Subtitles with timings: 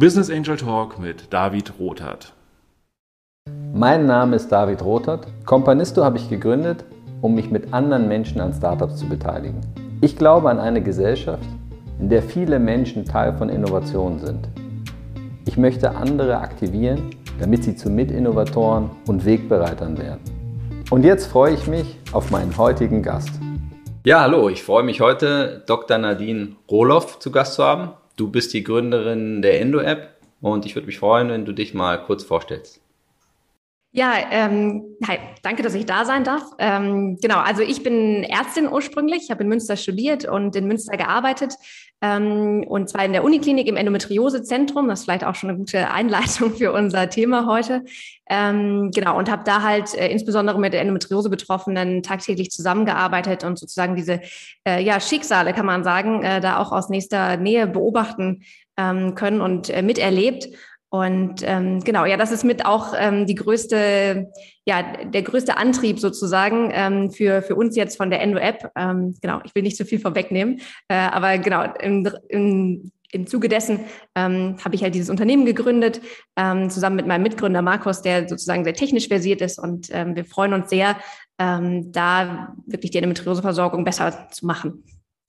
[0.00, 2.32] Business Angel Talk mit David Rothart.
[3.74, 5.26] Mein Name ist David Rothart.
[5.44, 6.86] Companisto habe ich gegründet,
[7.20, 9.60] um mich mit anderen Menschen an Startups zu beteiligen.
[10.00, 11.44] Ich glaube an eine Gesellschaft,
[11.98, 14.48] in der viele Menschen Teil von Innovationen sind.
[15.44, 20.22] Ich möchte andere aktivieren, damit sie zu Mitinnovatoren und Wegbereitern werden.
[20.88, 23.32] Und jetzt freue ich mich auf meinen heutigen Gast.
[24.06, 25.98] Ja, hallo, ich freue mich heute, Dr.
[25.98, 27.90] Nadine Rohloff zu Gast zu haben.
[28.20, 30.10] Du bist die Gründerin der Endo-App
[30.42, 32.82] und ich würde mich freuen, wenn du dich mal kurz vorstellst.
[33.92, 36.44] Ja, ähm, hi, danke, dass ich da sein darf.
[36.60, 40.96] Ähm, genau, also ich bin Ärztin ursprünglich, ich habe in Münster studiert und in Münster
[40.96, 41.54] gearbeitet
[42.00, 44.88] ähm, und zwar in der Uniklinik im Endometriosezentrum.
[44.88, 47.84] Das ist vielleicht auch schon eine gute Einleitung für unser Thema heute.
[48.28, 54.20] Ähm, genau, und habe da halt äh, insbesondere mit Endometriose-Betroffenen tagtäglich zusammengearbeitet und sozusagen diese
[54.66, 58.44] äh, ja, Schicksale, kann man sagen, äh, da auch aus nächster Nähe beobachten
[58.76, 60.48] ähm, können und äh, miterlebt.
[60.90, 64.28] Und ähm, genau, ja, das ist mit auch ähm, die größte,
[64.66, 68.72] ja, der größte Antrieb sozusagen ähm, für, für uns jetzt von der Endo-App.
[68.76, 73.48] Ähm, genau, ich will nicht zu viel vorwegnehmen, äh, aber genau, im, im, im Zuge
[73.48, 73.84] dessen
[74.16, 76.00] ähm, habe ich halt dieses Unternehmen gegründet,
[76.36, 79.60] ähm, zusammen mit meinem Mitgründer Markus, der sozusagen sehr technisch versiert ist.
[79.60, 80.96] Und ähm, wir freuen uns sehr,
[81.38, 84.84] ähm, da wirklich die Endometrioseversorgung besser zu machen,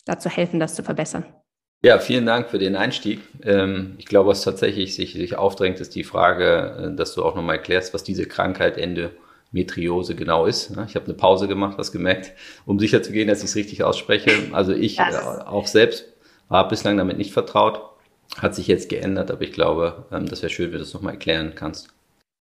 [0.05, 1.25] da zu helfen, das zu verbessern.
[1.83, 3.21] Ja, vielen Dank für den Einstieg.
[3.43, 7.35] Ähm, ich glaube, was tatsächlich sich, sich aufdrängt, ist die Frage, äh, dass du auch
[7.35, 10.69] nochmal erklärst, was diese Krankheit Endometriose genau ist.
[10.87, 12.33] Ich habe eine Pause gemacht, was gemerkt,
[12.67, 14.31] um sicher zu gehen, dass ich es richtig ausspreche.
[14.51, 15.03] Also ich äh,
[15.45, 16.05] auch selbst
[16.49, 17.81] war bislang damit nicht vertraut,
[18.37, 21.13] hat sich jetzt geändert, aber ich glaube, ähm, das wäre schön, wenn du das nochmal
[21.13, 21.89] erklären kannst.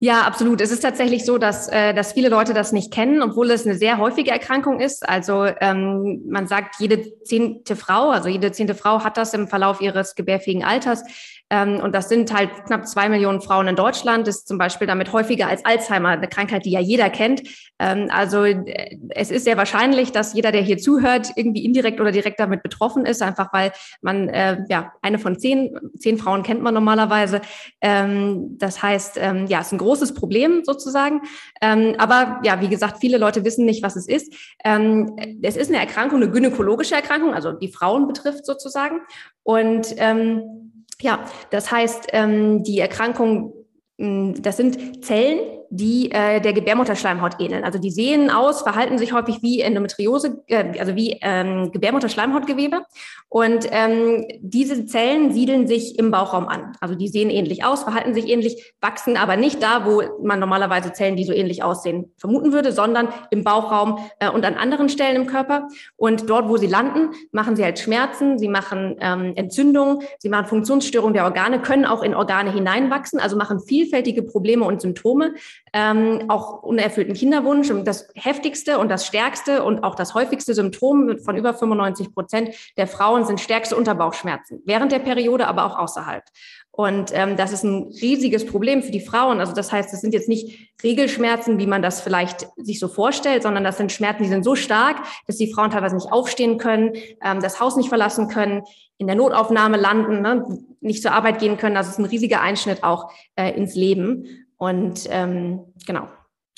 [0.02, 0.62] Ja, absolut.
[0.62, 3.76] Es ist tatsächlich so, dass, äh, dass viele Leute das nicht kennen, obwohl es eine
[3.76, 5.06] sehr häufige Erkrankung ist.
[5.06, 9.82] Also ähm, man sagt, jede zehnte Frau, also jede zehnte Frau hat das im Verlauf
[9.82, 11.04] ihres gebärfähigen Alters.
[11.50, 15.12] Ähm, und das sind halt knapp zwei Millionen Frauen in Deutschland, ist zum Beispiel damit
[15.12, 17.42] häufiger als Alzheimer, eine Krankheit, die ja jeder kennt.
[17.80, 22.12] Ähm, also äh, es ist sehr wahrscheinlich, dass jeder, der hier zuhört, irgendwie indirekt oder
[22.12, 26.62] direkt damit betroffen ist, einfach weil man, äh, ja, eine von zehn, zehn Frauen kennt
[26.62, 27.40] man normalerweise.
[27.80, 31.22] Ähm, das heißt, ähm, ja, es ist ein großes Problem sozusagen.
[31.60, 34.32] Ähm, aber ja, wie gesagt, viele Leute wissen nicht, was es ist.
[34.64, 39.00] Ähm, es ist eine Erkrankung, eine gynäkologische Erkrankung, also die Frauen betrifft sozusagen.
[39.42, 43.52] Und ähm, ja, das heißt, ähm, die Erkrankung,
[43.98, 47.62] mh, das sind Zellen, die äh, der Gebärmutterschleimhaut ähneln.
[47.62, 52.82] Also die sehen aus, verhalten sich häufig wie Endometriose, äh, also wie ähm, Gebärmutterschleimhautgewebe.
[53.28, 56.72] Und ähm, diese Zellen siedeln sich im Bauchraum an.
[56.80, 60.92] Also die sehen ähnlich aus, verhalten sich ähnlich, wachsen aber nicht da, wo man normalerweise
[60.92, 65.14] Zellen, die so ähnlich aussehen, vermuten würde, sondern im Bauchraum äh, und an anderen Stellen
[65.14, 65.68] im Körper.
[65.96, 70.46] Und dort, wo sie landen, machen sie halt Schmerzen, sie machen ähm, Entzündungen, sie machen
[70.46, 75.34] Funktionsstörungen der Organe, können auch in Organe hineinwachsen, also machen vielfältige Probleme und Symptome
[75.72, 77.70] ähm, auch unerfüllten Kinderwunsch.
[77.70, 82.50] Und das heftigste und das stärkste und auch das häufigste Symptom von über 95 Prozent
[82.76, 86.24] der Frauen sind stärkste Unterbauchschmerzen, während der Periode, aber auch außerhalb.
[86.72, 89.40] Und ähm, das ist ein riesiges Problem für die Frauen.
[89.40, 93.42] Also das heißt, das sind jetzt nicht Regelschmerzen, wie man das vielleicht sich so vorstellt,
[93.42, 96.92] sondern das sind Schmerzen, die sind so stark, dass die Frauen teilweise nicht aufstehen können,
[97.22, 98.62] ähm, das Haus nicht verlassen können,
[98.98, 100.46] in der Notaufnahme landen, ne,
[100.80, 101.74] nicht zur Arbeit gehen können.
[101.74, 104.46] Das ist ein riesiger Einschnitt auch äh, ins Leben.
[104.60, 106.06] Und ähm, genau,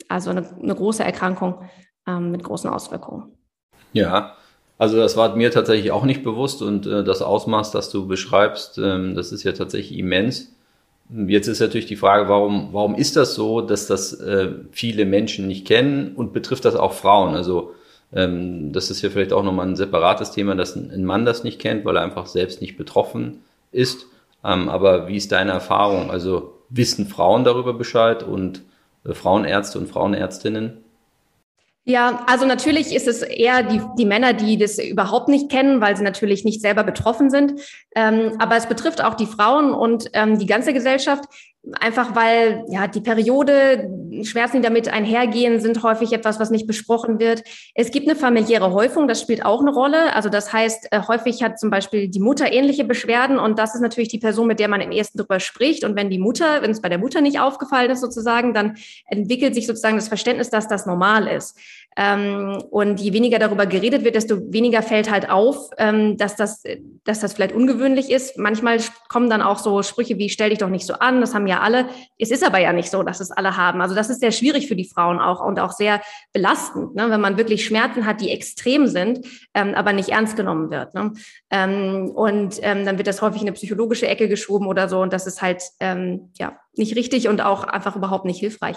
[0.09, 1.63] also eine, eine große Erkrankung
[2.05, 3.37] ähm, mit großen Auswirkungen.
[3.93, 4.35] Ja,
[4.77, 8.77] also das war mir tatsächlich auch nicht bewusst und äh, das Ausmaß, das du beschreibst,
[8.79, 10.53] ähm, das ist ja tatsächlich immens.
[11.11, 15.47] Jetzt ist natürlich die Frage, warum, warum ist das so, dass das äh, viele Menschen
[15.47, 17.37] nicht kennen und betrifft das auch Frauen?
[17.37, 17.73] Also
[18.13, 21.61] ähm, das ist ja vielleicht auch nochmal ein separates Thema, dass ein Mann das nicht
[21.61, 24.07] kennt, weil er einfach selbst nicht betroffen ist.
[24.45, 26.11] Ähm, aber wie ist deine Erfahrung?
[26.11, 28.62] Also wissen Frauen darüber Bescheid und
[29.05, 30.78] äh, Frauenärzte und Frauenärztinnen?
[31.84, 35.97] Ja, also natürlich ist es eher die, die Männer, die das überhaupt nicht kennen, weil
[35.97, 37.60] sie natürlich nicht selber betroffen sind.
[37.97, 41.24] Ähm, aber es betrifft auch die Frauen und ähm, die ganze Gesellschaft.
[41.78, 43.88] Einfach weil ja die Periode,
[44.24, 47.44] Schmerzen, die damit einhergehen, sind häufig etwas, was nicht besprochen wird.
[47.76, 50.12] Es gibt eine familiäre Häufung, das spielt auch eine Rolle.
[50.16, 53.80] Also das heißt, äh, häufig hat zum Beispiel die Mutter ähnliche Beschwerden und das ist
[53.80, 55.84] natürlich die Person, mit der man im ersten drüber spricht.
[55.84, 58.76] Und wenn die Mutter, wenn es bei der Mutter nicht aufgefallen ist sozusagen, dann
[59.06, 61.56] entwickelt sich sozusagen das Verständnis, dass das normal ist.
[61.97, 66.62] Ähm, und je weniger darüber geredet wird, desto weniger fällt halt auf, ähm, dass, das,
[67.04, 68.38] dass das vielleicht ungewöhnlich ist.
[68.38, 68.78] Manchmal
[69.09, 71.52] kommen dann auch so Sprüche wie, stell dich doch nicht so an, das haben ja
[71.53, 71.89] ja alle.
[72.19, 73.81] Es ist aber ja nicht so, dass es alle haben.
[73.81, 76.01] Also das ist sehr schwierig für die Frauen auch und auch sehr
[76.33, 77.10] belastend, ne?
[77.10, 80.95] wenn man wirklich Schmerzen hat, die extrem sind, ähm, aber nicht ernst genommen wird.
[80.95, 81.13] Ne?
[81.51, 85.13] Ähm, und ähm, dann wird das häufig in eine psychologische Ecke geschoben oder so und
[85.13, 88.77] das ist halt ähm, ja nicht richtig und auch einfach überhaupt nicht hilfreich.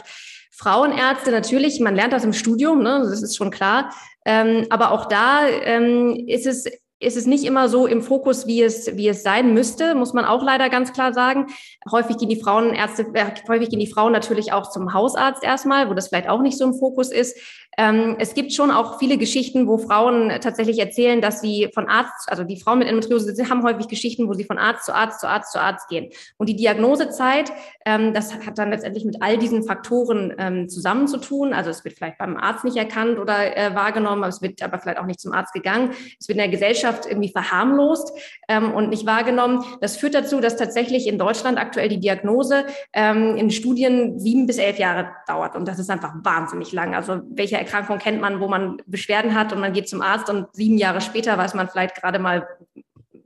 [0.52, 3.00] Frauenärzte natürlich, man lernt das im Studium, ne?
[3.04, 3.94] das ist schon klar.
[4.26, 6.66] Ähm, aber auch da ähm, ist es
[7.00, 10.24] ist es nicht immer so im Fokus, wie es, wie es sein müsste, muss man
[10.24, 11.48] auch leider ganz klar sagen.
[11.92, 15.94] Häufig gehen die Frauenärzte, äh, häufig gehen die Frauen natürlich auch zum Hausarzt erstmal, wo
[15.94, 17.38] das vielleicht auch nicht so im Fokus ist.
[17.78, 22.30] Ähm, es gibt schon auch viele Geschichten, wo Frauen tatsächlich erzählen, dass sie von Arzt,
[22.30, 25.28] also die Frauen mit Endometriose haben häufig Geschichten, wo sie von Arzt zu Arzt zu
[25.28, 26.10] Arzt zu Arzt gehen.
[26.38, 27.52] Und die Diagnosezeit,
[27.86, 31.54] ähm, das hat dann letztendlich mit all diesen Faktoren ähm, zusammenzutun.
[31.54, 35.00] Also es wird vielleicht beim Arzt nicht erkannt oder äh, wahrgenommen, es wird aber vielleicht
[35.00, 35.92] auch nicht zum Arzt gegangen.
[36.20, 38.12] Es wird in der Gesellschaft irgendwie verharmlost
[38.48, 39.64] ähm, und nicht wahrgenommen.
[39.82, 44.58] Das führt dazu, dass tatsächlich in Deutschland aktuell die Diagnose ähm, in Studien sieben bis
[44.58, 45.56] elf Jahre dauert.
[45.56, 46.96] Und das ist einfach wahnsinnig lang.
[46.96, 50.48] Also welcher Erkrankung kennt man, wo man Beschwerden hat und man geht zum Arzt und
[50.54, 52.48] sieben Jahre später weiß man vielleicht gerade mal,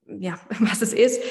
[0.07, 1.21] ja, was es ist.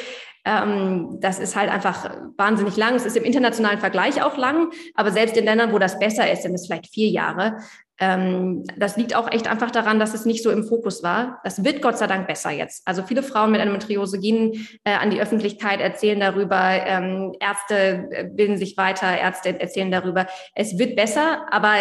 [0.44, 2.94] Ähm, das ist halt einfach wahnsinnig lang.
[2.94, 6.42] Es ist im internationalen Vergleich auch lang, aber selbst in Ländern, wo das besser ist,
[6.42, 7.58] sind es vielleicht vier Jahre.
[8.00, 11.40] Ähm, das liegt auch echt einfach daran, dass es nicht so im Fokus war.
[11.44, 12.86] Das wird Gott sei Dank besser jetzt.
[12.86, 18.24] Also viele Frauen mit Endometriose gehen äh, an die Öffentlichkeit, erzählen darüber, ähm, Ärzte äh,
[18.24, 20.26] bilden sich weiter, Ärzte erzählen darüber.
[20.54, 21.74] Es wird besser, aber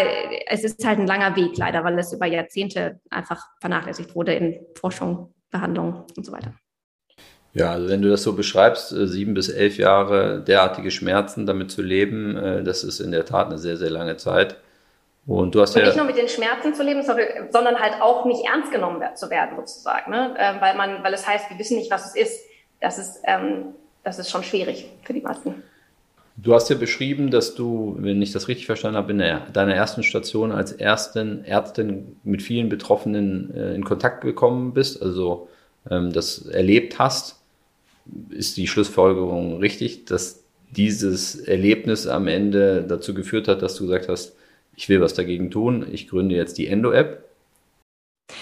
[0.47, 4.59] es ist halt ein langer Weg leider, weil es über Jahrzehnte einfach vernachlässigt wurde in
[4.75, 6.53] Forschung, Behandlung und so weiter.
[7.53, 11.71] Ja, also wenn du das so beschreibst, äh, sieben bis elf Jahre derartige Schmerzen damit
[11.71, 14.57] zu leben, äh, das ist in der Tat eine sehr, sehr lange Zeit.
[15.27, 15.87] Und du hast und ja.
[15.87, 19.57] Nicht nur mit den Schmerzen zu leben, sondern halt auch nicht ernst genommen zu werden,
[19.57, 20.09] sozusagen.
[20.09, 20.33] Ne?
[20.39, 22.45] Ähm, weil man, weil es heißt, wir wissen nicht, was es ist.
[22.79, 23.73] Das ist, ähm,
[24.05, 25.63] das ist schon schwierig für die meisten.
[26.37, 29.73] Du hast ja beschrieben, dass du, wenn ich das richtig verstanden habe, in der, deiner
[29.73, 35.49] ersten Station als ersten Ärztin mit vielen Betroffenen äh, in Kontakt gekommen bist, also
[35.89, 37.41] ähm, das erlebt hast.
[38.29, 44.07] Ist die Schlussfolgerung richtig, dass dieses Erlebnis am Ende dazu geführt hat, dass du gesagt
[44.07, 44.36] hast,
[44.77, 47.25] ich will was dagegen tun, ich gründe jetzt die Endo-App.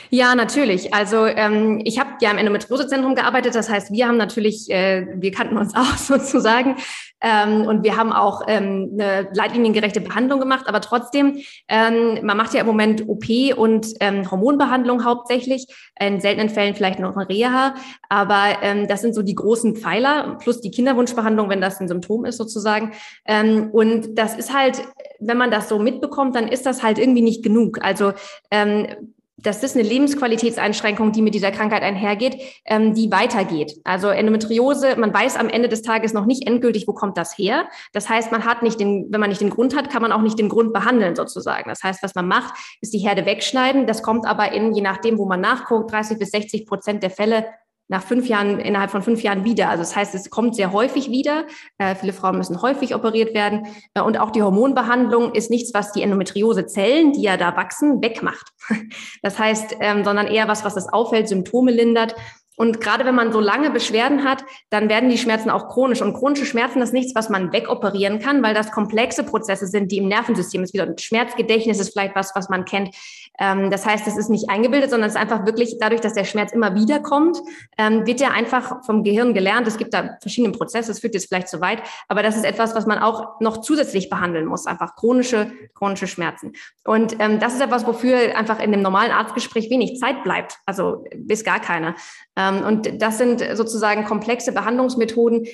[0.09, 0.93] Ja, natürlich.
[0.93, 3.55] Also ähm, ich habe ja im Endometriosezentrum gearbeitet.
[3.55, 6.75] Das heißt, wir haben natürlich, äh, wir kannten uns auch sozusagen
[7.21, 10.67] ähm, und wir haben auch ähm, eine leitliniengerechte Behandlung gemacht.
[10.67, 13.25] Aber trotzdem, ähm, man macht ja im Moment OP
[13.55, 15.65] und ähm, Hormonbehandlung hauptsächlich.
[15.99, 17.75] In seltenen Fällen vielleicht noch eine Reha.
[18.09, 22.25] Aber ähm, das sind so die großen Pfeiler plus die Kinderwunschbehandlung, wenn das ein Symptom
[22.25, 22.91] ist sozusagen.
[23.25, 24.81] Ähm, und das ist halt,
[25.19, 27.79] wenn man das so mitbekommt, dann ist das halt irgendwie nicht genug.
[27.81, 28.13] Also
[28.51, 28.87] ähm,
[29.37, 33.73] das ist eine Lebensqualitätseinschränkung, die mit dieser Krankheit einhergeht, ähm, die weitergeht.
[33.83, 37.67] Also Endometriose, man weiß am Ende des Tages noch nicht endgültig, wo kommt das her.
[37.91, 40.21] Das heißt, man hat nicht den, wenn man nicht den Grund hat, kann man auch
[40.21, 41.69] nicht den Grund behandeln sozusagen.
[41.69, 43.87] Das heißt, was man macht, ist die Herde wegschneiden.
[43.87, 47.45] Das kommt aber in, je nachdem, wo man nachguckt, 30 bis 60 Prozent der Fälle
[47.87, 49.69] nach fünf Jahren, innerhalb von fünf Jahren wieder.
[49.69, 51.45] Also das heißt, es kommt sehr häufig wieder.
[51.77, 53.67] Äh, viele Frauen müssen häufig operiert werden.
[53.93, 58.47] Äh, und auch die Hormonbehandlung ist nichts, was die Endometriosezellen, die ja da wachsen, wegmacht.
[59.21, 62.15] Das heißt, ähm, sondern eher was, was das auffällt, Symptome lindert
[62.57, 66.01] und gerade wenn man so lange Beschwerden hat, dann werden die Schmerzen auch chronisch.
[66.01, 69.97] Und chronische Schmerzen ist nichts, was man wegoperieren kann, weil das komplexe Prozesse sind, die
[69.97, 70.73] im Nervensystem ist.
[70.73, 72.95] Wieder Schmerzgedächtnis ist vielleicht was, was man kennt.
[73.39, 76.23] Ähm, das heißt, es ist nicht eingebildet, sondern es ist einfach wirklich dadurch, dass der
[76.23, 77.37] Schmerz immer wieder kommt,
[77.77, 79.67] ähm, wird er einfach vom Gehirn gelernt.
[79.67, 82.75] Es gibt da verschiedene Prozesse, es führt jetzt vielleicht zu weit, aber das ist etwas,
[82.75, 86.53] was man auch noch zusätzlich behandeln muss, einfach chronische, chronische Schmerzen.
[86.83, 91.05] Und ähm, das ist etwas, wofür einfach in dem normalen Arztgespräch wenig Zeit bleibt, also
[91.15, 91.95] bis gar keine.
[92.37, 95.47] Und das sind sozusagen komplexe Behandlungsmethoden,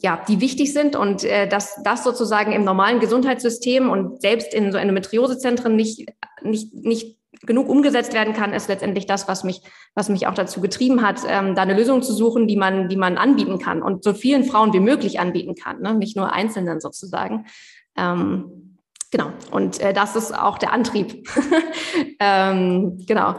[0.00, 4.72] ja, die wichtig sind und äh, dass das sozusagen im normalen Gesundheitssystem und selbst in
[4.72, 6.08] so Endometriosezentren nicht,
[6.42, 7.16] nicht, nicht
[7.46, 9.62] genug umgesetzt werden kann, ist letztendlich das, was mich,
[9.94, 12.96] was mich auch dazu getrieben hat, ähm, da eine Lösung zu suchen, die man, die
[12.96, 15.94] man anbieten kann und so vielen Frauen wie möglich anbieten kann, ne?
[15.94, 17.46] nicht nur Einzelnen sozusagen.
[17.96, 18.76] Ähm,
[19.10, 19.32] genau.
[19.50, 21.26] Und äh, das ist auch der Antrieb.
[22.20, 23.36] ähm, genau.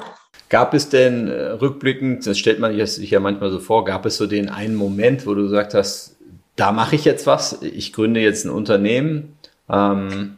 [0.49, 4.17] Gab es denn äh, rückblickend, das stellt man sich ja manchmal so vor, gab es
[4.17, 6.17] so den einen Moment, wo du gesagt hast,
[6.55, 9.37] da mache ich jetzt was, ich gründe jetzt ein Unternehmen?
[9.69, 10.37] Ähm,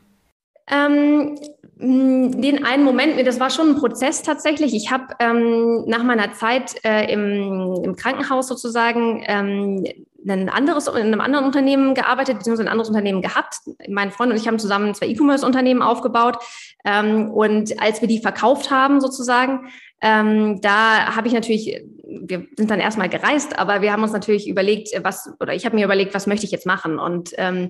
[0.67, 1.37] ähm,
[1.75, 4.73] den einen Moment, das war schon ein Prozess tatsächlich.
[4.73, 9.83] Ich habe ähm, nach meiner Zeit äh, im, im, Krankenhaus sozusagen ähm,
[10.27, 13.55] ein anderes, in einem anderen Unternehmen gearbeitet, beziehungsweise ein anderes Unternehmen gehabt.
[13.89, 16.37] Mein Freund und ich haben zusammen zwei E-Commerce-Unternehmen aufgebaut.
[16.85, 19.67] Ähm, und als wir die verkauft haben sozusagen,
[20.01, 24.47] ähm, da habe ich natürlich wir sind dann erstmal gereist, aber wir haben uns natürlich
[24.47, 26.99] überlegt, was, oder ich habe mir überlegt, was möchte ich jetzt machen?
[26.99, 27.69] Und ähm,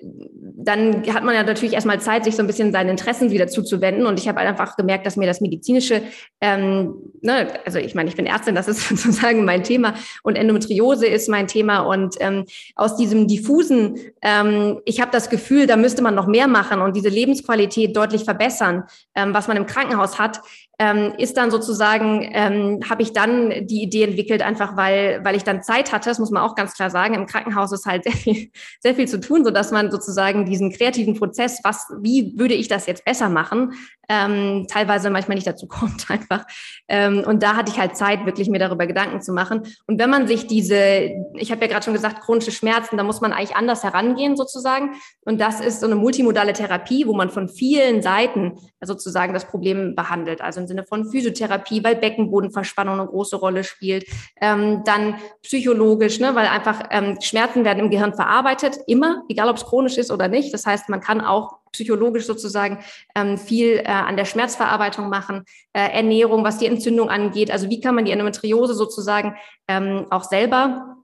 [0.00, 4.06] dann hat man ja natürlich erstmal Zeit, sich so ein bisschen seinen Interessen wieder zuzuwenden.
[4.06, 6.02] Und ich habe einfach gemerkt, dass mir das medizinische,
[6.40, 11.06] ähm, ne, also ich meine, ich bin Ärztin, das ist sozusagen mein Thema und Endometriose
[11.06, 11.80] ist mein Thema.
[11.80, 16.48] Und ähm, aus diesem diffusen, ähm, ich habe das Gefühl, da müsste man noch mehr
[16.48, 20.40] machen und diese Lebensqualität deutlich verbessern, ähm, was man im Krankenhaus hat,
[20.78, 25.42] ähm, ist dann sozusagen, ähm, habe ich dann die Idee entwickelt, einfach weil, weil ich
[25.42, 28.12] dann Zeit hatte, das muss man auch ganz klar sagen, im Krankenhaus ist halt sehr
[28.12, 28.50] viel,
[28.80, 32.68] sehr viel zu tun, so dass man sozusagen diesen kreativen Prozess, was, wie würde ich
[32.68, 33.72] das jetzt besser machen,
[34.08, 36.46] ähm, teilweise manchmal nicht dazu kommt einfach.
[36.88, 39.62] Ähm, und da hatte ich halt Zeit, wirklich mir darüber Gedanken zu machen.
[39.86, 43.20] Und wenn man sich diese, ich habe ja gerade schon gesagt, chronische Schmerzen, da muss
[43.20, 44.94] man eigentlich anders herangehen sozusagen.
[45.24, 49.94] Und das ist so eine multimodale Therapie, wo man von vielen Seiten sozusagen das Problem
[49.94, 50.40] behandelt.
[50.40, 54.06] Also im Sinne von Physiotherapie, weil Beckenbodenverspannung eine große Rolle spielt.
[54.40, 59.56] Ähm, dann psychologisch, ne, weil einfach ähm, Schmerzen werden im Gehirn verarbeitet, immer, egal ob
[59.56, 60.52] es chronisch ist oder nicht.
[60.52, 62.78] Das heißt, man kann auch psychologisch sozusagen
[63.14, 67.52] ähm, viel äh, an der Schmerzverarbeitung machen, äh, Ernährung, was die Entzündung angeht.
[67.52, 69.36] Also wie kann man die Endometriose sozusagen
[69.68, 70.96] ähm, auch selber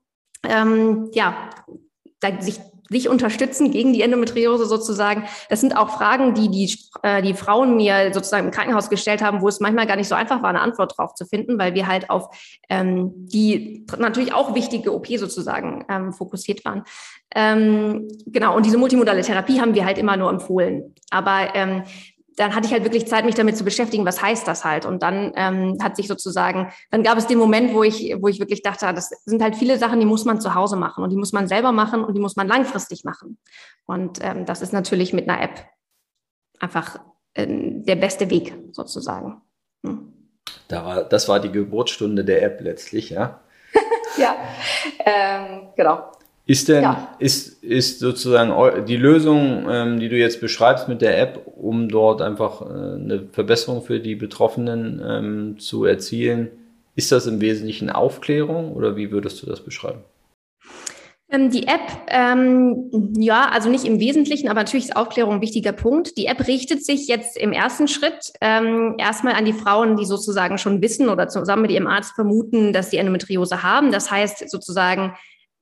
[0.42, 1.50] ähm, ja,
[2.40, 2.58] sich
[2.90, 5.24] sich unterstützen gegen die Endometriose sozusagen.
[5.48, 9.40] Das sind auch Fragen, die die, äh, die Frauen mir sozusagen im Krankenhaus gestellt haben,
[9.40, 11.86] wo es manchmal gar nicht so einfach war, eine Antwort drauf zu finden, weil wir
[11.86, 12.28] halt auf
[12.68, 16.84] ähm, die natürlich auch wichtige OP sozusagen ähm, fokussiert waren.
[17.34, 20.94] Ähm, genau, und diese multimodale Therapie haben wir halt immer nur empfohlen.
[21.10, 21.82] Aber ähm,
[22.36, 24.86] dann hatte ich halt wirklich Zeit, mich damit zu beschäftigen, was heißt das halt.
[24.86, 28.40] Und dann ähm, hat sich sozusagen, dann gab es den Moment, wo ich, wo ich
[28.40, 31.16] wirklich dachte, das sind halt viele Sachen, die muss man zu Hause machen und die
[31.16, 33.38] muss man selber machen und die muss man langfristig machen.
[33.86, 35.66] Und ähm, das ist natürlich mit einer App
[36.58, 36.98] einfach
[37.34, 39.42] äh, der beste Weg sozusagen.
[39.84, 40.12] Hm.
[40.68, 43.40] Da war, das war die Geburtsstunde der App letztlich, ja?
[44.16, 44.36] ja,
[45.04, 46.10] ähm, genau.
[46.46, 47.16] Ist denn, ja.
[47.18, 52.20] ist, ist sozusagen die Lösung, ähm, die du jetzt beschreibst mit der App, um dort
[52.20, 56.50] einfach äh, eine Verbesserung für die Betroffenen ähm, zu erzielen,
[56.96, 60.00] ist das im Wesentlichen Aufklärung oder wie würdest du das beschreiben?
[61.30, 65.72] Ähm, die App, ähm, ja, also nicht im Wesentlichen, aber natürlich ist Aufklärung ein wichtiger
[65.72, 66.16] Punkt.
[66.18, 70.58] Die App richtet sich jetzt im ersten Schritt ähm, erstmal an die Frauen, die sozusagen
[70.58, 73.90] schon wissen oder zusammen mit ihrem Arzt vermuten, dass sie Endometriose haben.
[73.90, 75.14] Das heißt sozusagen,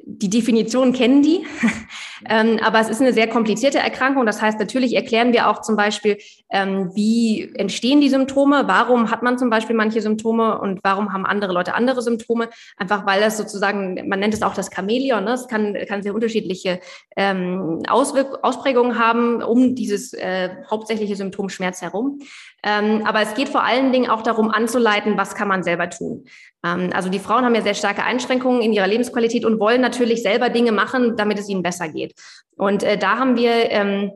[0.05, 1.47] die Definition kennen die,
[2.29, 4.27] ähm, aber es ist eine sehr komplizierte Erkrankung.
[4.27, 6.19] Das heißt, natürlich erklären wir auch zum Beispiel,
[6.51, 11.25] ähm, wie entstehen die Symptome, warum hat man zum Beispiel manche Symptome und warum haben
[11.25, 12.49] andere Leute andere Symptome.
[12.77, 15.33] Einfach weil das sozusagen, man nennt es auch das Chamäleon, ne?
[15.33, 16.81] es kann, kann sehr unterschiedliche
[17.17, 22.21] ähm, Auswirk Ausprägungen haben um dieses äh, hauptsächliche Symptom Schmerz herum.
[22.63, 26.25] Ähm, aber es geht vor allen Dingen auch darum anzuleiten, was kann man selber tun.
[26.65, 30.23] Ähm, also die Frauen haben ja sehr starke Einschränkungen in ihrer Lebensqualität und wollen natürlich
[30.23, 32.15] selber Dinge machen, damit es ihnen besser geht.
[32.57, 34.13] Und äh, da haben wir ähm,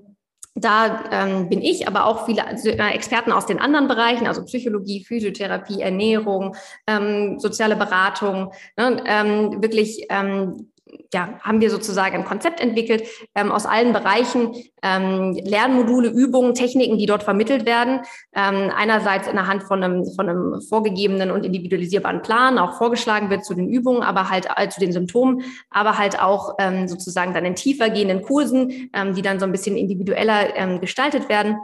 [0.58, 5.04] da ähm, bin ich, aber auch viele äh, Experten aus den anderen Bereichen, also Psychologie,
[5.04, 10.72] Physiotherapie, Ernährung, ähm, soziale Beratung, ne, ähm, wirklich ähm,
[11.12, 16.98] ja, haben wir sozusagen ein Konzept entwickelt ähm, aus allen Bereichen, ähm, Lernmodule, Übungen, Techniken,
[16.98, 18.00] die dort vermittelt werden.
[18.34, 23.30] Ähm, einerseits in der Hand von einem, von einem vorgegebenen und individualisierbaren Plan, auch vorgeschlagen
[23.30, 27.34] wird zu den Übungen, aber halt äh, zu den Symptomen, aber halt auch ähm, sozusagen
[27.34, 31.56] dann in tiefer gehenden Kursen, ähm, die dann so ein bisschen individueller ähm, gestaltet werden.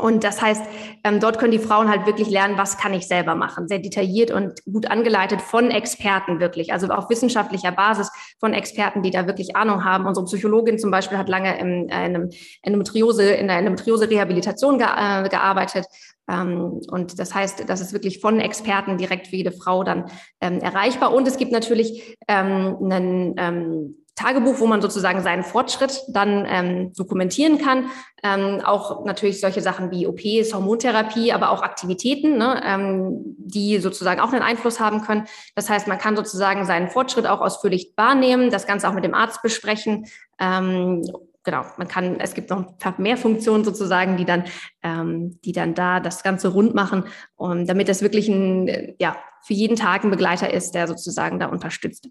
[0.00, 0.62] Und das heißt,
[1.02, 3.66] ähm, dort können die Frauen halt wirklich lernen, was kann ich selber machen.
[3.66, 6.72] Sehr detailliert und gut angeleitet von Experten wirklich.
[6.72, 10.06] Also auf wissenschaftlicher Basis von Experten, die da wirklich Ahnung haben.
[10.06, 12.30] Unsere Psychologin zum Beispiel hat lange in, äh, einem
[12.62, 15.86] Endometriose, in der Endometriose-Rehabilitation ge äh, gearbeitet.
[16.30, 20.60] Ähm, und das heißt, das ist wirklich von Experten direkt für jede Frau dann ähm,
[20.60, 21.12] erreichbar.
[21.12, 26.92] Und es gibt natürlich ähm, einen, ähm, Tagebuch, wo man sozusagen seinen Fortschritt dann ähm,
[26.94, 27.90] dokumentieren kann.
[28.22, 34.20] Ähm, auch natürlich solche Sachen wie OPs, Hormontherapie, aber auch Aktivitäten, ne, ähm, die sozusagen
[34.20, 35.26] auch einen Einfluss haben können.
[35.54, 39.14] Das heißt, man kann sozusagen seinen Fortschritt auch ausführlich wahrnehmen, das Ganze auch mit dem
[39.14, 40.06] Arzt besprechen.
[40.40, 41.02] Ähm,
[41.44, 44.44] genau, man kann, es gibt noch mehr Funktionen sozusagen, die dann,
[44.82, 47.04] ähm, die dann da das Ganze rund machen,
[47.36, 51.46] um, damit das wirklich ein, ja, für jeden Tag ein Begleiter ist, der sozusagen da
[51.46, 52.08] unterstützt.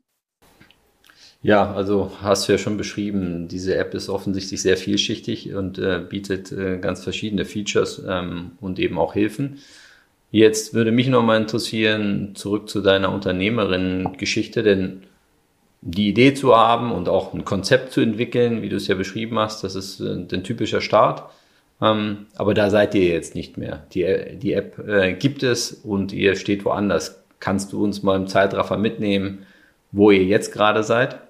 [1.43, 6.01] Ja, also hast du ja schon beschrieben, diese App ist offensichtlich sehr vielschichtig und äh,
[6.07, 9.59] bietet äh, ganz verschiedene Features ähm, und eben auch Hilfen.
[10.31, 15.03] Jetzt würde mich nochmal interessieren, zurück zu deiner Unternehmerin-Geschichte, denn
[15.81, 19.39] die Idee zu haben und auch ein Konzept zu entwickeln, wie du es ja beschrieben
[19.39, 21.29] hast, das ist äh, ein typischer Start.
[21.79, 23.85] Ähm, aber da seid ihr jetzt nicht mehr.
[23.93, 27.23] Die, die App äh, gibt es und ihr steht woanders.
[27.39, 29.45] kannst du uns mal im Zeitraffer mitnehmen,
[29.91, 31.26] wo ihr jetzt gerade seid?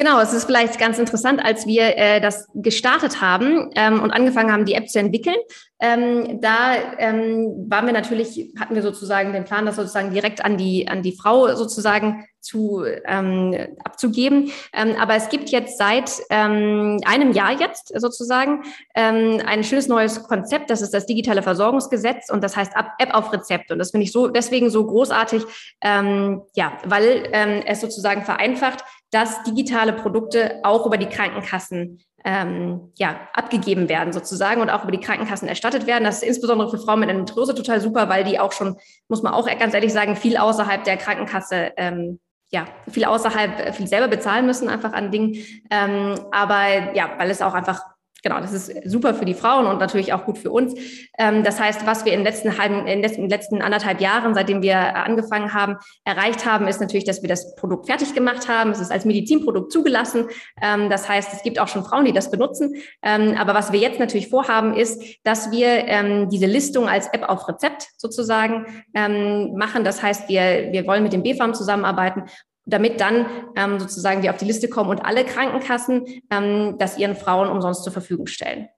[0.00, 4.50] Genau, es ist vielleicht ganz interessant, als wir äh, das gestartet haben ähm, und angefangen
[4.50, 5.36] haben, die App zu entwickeln.
[5.78, 10.56] Ähm, da ähm, waren wir natürlich, hatten wir sozusagen den Plan, das sozusagen direkt an
[10.56, 13.54] die an die Frau sozusagen zu ähm,
[13.84, 14.50] abzugeben.
[14.72, 18.62] Ähm, aber es gibt jetzt seit ähm, einem Jahr jetzt sozusagen
[18.94, 20.70] ähm, ein schönes neues Konzept.
[20.70, 23.70] Das ist das digitale Versorgungsgesetz und das heißt App auf Rezept.
[23.70, 25.42] Und das finde ich so deswegen so großartig,
[25.82, 32.92] ähm, ja, weil ähm, es sozusagen vereinfacht, dass digitale Produkte auch über die Krankenkassen ähm,
[32.96, 36.04] ja, abgegeben werden sozusagen und auch über die Krankenkassen erstattet werden.
[36.04, 38.76] Das ist insbesondere für Frauen mit Endometriose total super, weil die auch schon,
[39.08, 42.20] muss man auch ganz ehrlich sagen, viel außerhalb der Krankenkasse ähm,
[42.52, 45.36] ja, viel außerhalb, viel selber bezahlen müssen, einfach an Dingen.
[45.70, 47.80] Ähm, aber ja, weil es auch einfach
[48.22, 50.74] genau, das ist super für die Frauen und natürlich auch gut für uns.
[51.18, 54.62] Ähm, das heißt, was wir in den letzten halben, in den letzten anderthalb Jahren, seitdem
[54.62, 58.70] wir angefangen haben, erreicht haben, ist natürlich, dass wir das Produkt fertig gemacht haben.
[58.70, 60.26] Es ist als Medizinprodukt zugelassen.
[60.60, 62.74] Ähm, das heißt, es gibt auch schon Frauen, die das benutzen.
[63.02, 67.48] Ähm, aber was wir jetzt natürlich vorhaben, ist, dass wir diese Listung als App auf
[67.48, 69.84] Rezept sozusagen machen.
[69.84, 72.24] Das heißt, wir, wir wollen mit dem BFAM zusammenarbeiten
[72.70, 77.16] damit dann ähm, sozusagen wir auf die Liste kommen und alle Krankenkassen ähm, das ihren
[77.16, 78.68] Frauen umsonst zur Verfügung stellen.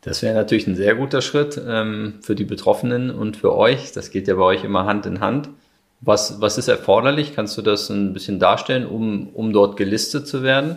[0.00, 3.92] Das wäre natürlich ein sehr guter Schritt ähm, für die Betroffenen und für euch.
[3.92, 5.48] Das geht ja bei euch immer Hand in Hand.
[6.02, 7.34] Was, was ist erforderlich?
[7.34, 10.76] Kannst du das ein bisschen darstellen, um, um dort gelistet zu werden?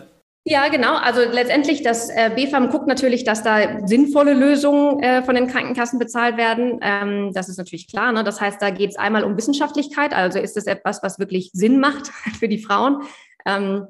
[0.50, 0.96] Ja, genau.
[0.96, 5.98] Also letztendlich, das äh, BFAM guckt natürlich, dass da sinnvolle Lösungen äh, von den Krankenkassen
[5.98, 6.80] bezahlt werden.
[6.80, 8.12] Ähm, das ist natürlich klar.
[8.12, 8.24] Ne?
[8.24, 10.14] Das heißt, da geht es einmal um Wissenschaftlichkeit.
[10.14, 12.06] Also ist es etwas, was wirklich Sinn macht
[12.38, 13.02] für die Frauen.
[13.44, 13.86] Ähm,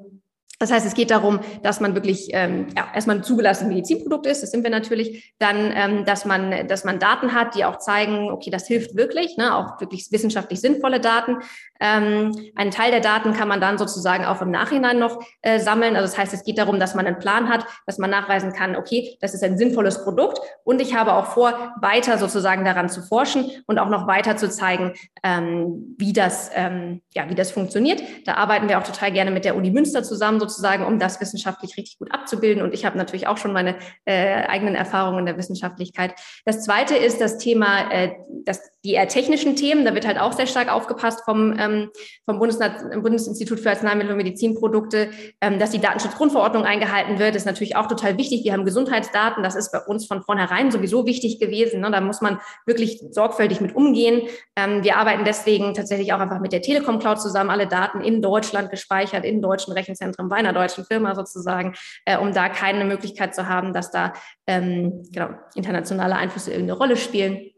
[0.59, 4.43] das heißt, es geht darum, dass man wirklich ähm, ja, erstmal ein zugelassenes Medizinprodukt ist,
[4.43, 8.29] das sind wir natürlich, dann, ähm, dass man, dass man Daten hat, die auch zeigen,
[8.29, 11.37] okay, das hilft wirklich, ne, auch wirklich wissenschaftlich sinnvolle Daten.
[11.79, 15.95] Ähm, einen Teil der Daten kann man dann sozusagen auch im Nachhinein noch äh, sammeln.
[15.95, 18.75] Also das heißt, es geht darum, dass man einen Plan hat, dass man nachweisen kann,
[18.75, 23.01] okay, das ist ein sinnvolles Produkt und ich habe auch vor, weiter sozusagen daran zu
[23.01, 24.93] forschen und auch noch weiter zu zeigen,
[25.23, 28.01] ähm, wie das, ähm, ja, wie das funktioniert.
[28.25, 31.77] Da arbeiten wir auch total gerne mit der Uni Münster zusammen sozusagen, um das wissenschaftlich
[31.77, 32.63] richtig gut abzubilden.
[32.63, 33.75] Und ich habe natürlich auch schon meine
[34.05, 36.13] äh, eigenen Erfahrungen in der Wissenschaftlichkeit.
[36.45, 38.11] Das zweite ist das Thema, äh,
[38.45, 39.83] das, die eher technischen Themen.
[39.83, 41.89] Da wird halt auch sehr stark aufgepasst vom, ähm,
[42.25, 45.09] vom Bundesinstitut für Arzneimittel und Medizinprodukte,
[45.41, 48.43] ähm, dass die Datenschutzgrundverordnung eingehalten wird, ist natürlich auch total wichtig.
[48.45, 49.43] Wir haben Gesundheitsdaten.
[49.43, 51.81] Das ist bei uns von vornherein sowieso wichtig gewesen.
[51.81, 51.91] Ne?
[51.91, 54.21] Da muss man wirklich sorgfältig mit umgehen.
[54.55, 58.21] Ähm, wir arbeiten deswegen tatsächlich auch einfach mit der Telekom Cloud zusammen, alle Daten in
[58.21, 63.35] Deutschland gespeichert, in deutschen Rechenzentren bei einer deutschen Firma sozusagen, äh, um da keine Möglichkeit
[63.35, 64.13] zu haben, dass da
[64.47, 67.51] ähm, genau, internationale Einflüsse irgendeine Rolle spielen.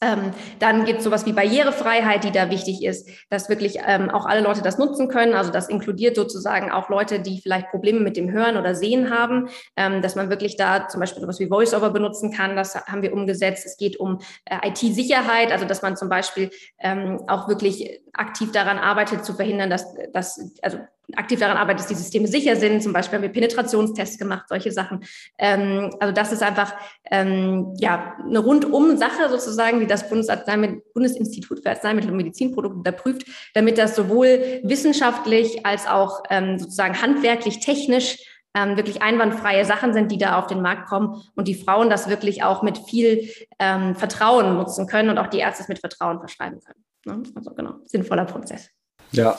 [0.00, 0.30] Ähm,
[0.60, 4.42] dann gibt es sowas wie Barrierefreiheit, die da wichtig ist, dass wirklich ähm, auch alle
[4.42, 5.34] Leute das nutzen können.
[5.34, 9.48] Also das inkludiert sozusagen auch Leute, die vielleicht Probleme mit dem Hören oder Sehen haben,
[9.76, 12.54] ähm, dass man wirklich da zum Beispiel sowas wie VoiceOver benutzen kann.
[12.54, 13.66] Das haben wir umgesetzt.
[13.66, 18.78] Es geht um äh, IT-Sicherheit, also dass man zum Beispiel ähm, auch wirklich aktiv daran
[18.78, 20.78] arbeitet, zu verhindern, dass, dass also
[21.16, 22.82] aktiv daran arbeitet, dass die Systeme sicher sind.
[22.82, 25.04] Zum Beispiel haben wir Penetrationstests gemacht, solche Sachen.
[25.38, 26.74] Ähm, also das ist einfach
[27.10, 32.92] ähm, ja eine rundum Sache sozusagen, die das Bundesarzneimittel, Bundesinstitut für Arzneimittel und Medizinprodukte da
[32.92, 38.18] prüft, damit das sowohl wissenschaftlich als auch ähm, sozusagen handwerklich, technisch
[38.54, 42.08] ähm, wirklich einwandfreie Sachen sind, die da auf den Markt kommen und die Frauen das
[42.08, 46.18] wirklich auch mit viel ähm, Vertrauen nutzen können und auch die Ärzte es mit Vertrauen
[46.18, 46.84] verschreiben können.
[47.04, 47.22] Ne?
[47.34, 48.70] Also genau, sinnvoller Prozess.
[49.12, 49.38] Ja,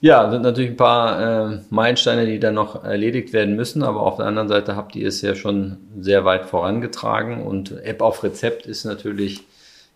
[0.00, 4.16] ja, sind natürlich ein paar äh, Meilensteine, die dann noch erledigt werden müssen, aber auf
[4.16, 8.66] der anderen Seite habt ihr es ja schon sehr weit vorangetragen und App auf Rezept
[8.66, 9.42] ist natürlich,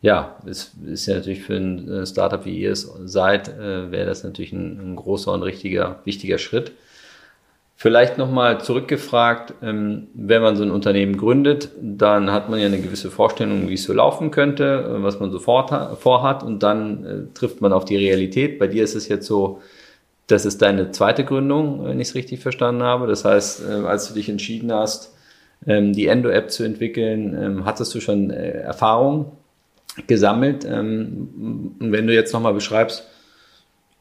[0.02, 4.04] ja, ist, ist ja natürlich für ein äh, Startup wie ihr es seid, äh, wäre
[4.04, 6.72] das natürlich ein, ein großer und richtiger, wichtiger Schritt.
[7.76, 12.78] Vielleicht nochmal zurückgefragt, ähm, wenn man so ein Unternehmen gründet, dann hat man ja eine
[12.78, 17.62] gewisse Vorstellung, wie es so laufen könnte, was man so vorhat und dann äh, trifft
[17.62, 18.58] man auf die Realität.
[18.58, 19.62] Bei dir ist es jetzt so,
[20.26, 23.06] das ist deine zweite Gründung, wenn ich es richtig verstanden habe.
[23.06, 25.14] Das heißt, äh, als du dich entschieden hast,
[25.66, 29.32] ähm, die Endo-App zu entwickeln, ähm, hattest du schon äh, Erfahrung
[30.06, 30.64] gesammelt.
[30.64, 33.06] Ähm, und wenn du jetzt nochmal beschreibst,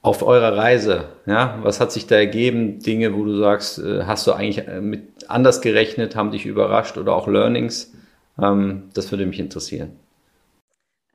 [0.01, 2.79] auf eurer Reise, ja, was hat sich da ergeben?
[2.79, 7.13] Dinge, wo du sagst, äh, hast du eigentlich mit anders gerechnet, haben dich überrascht oder
[7.13, 7.91] auch Learnings?
[8.35, 9.91] das würde mich interessieren.